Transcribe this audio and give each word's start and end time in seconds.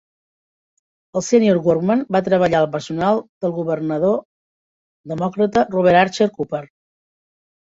El 1.19 1.23
sénior 1.25 1.59
Workman 1.67 2.01
va 2.15 2.21
treballar 2.29 2.61
al 2.61 2.69
personal 2.77 3.21
del 3.45 3.53
governador 3.59 4.19
demòcrata 5.13 5.67
Robert 5.77 6.03
Archer 6.05 6.31
Cooper. 6.41 6.65